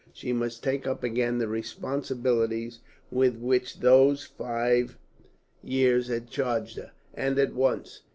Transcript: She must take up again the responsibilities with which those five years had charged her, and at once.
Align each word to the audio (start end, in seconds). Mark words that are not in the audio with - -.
She 0.13 0.33
must 0.33 0.63
take 0.63 0.87
up 0.87 1.03
again 1.03 1.37
the 1.37 1.47
responsibilities 1.47 2.79
with 3.11 3.35
which 3.35 3.81
those 3.81 4.23
five 4.25 4.97
years 5.63 6.07
had 6.07 6.27
charged 6.27 6.77
her, 6.77 6.89
and 7.13 7.37
at 7.37 7.53
once. 7.53 8.01